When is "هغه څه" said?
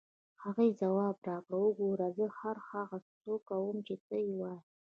2.69-3.31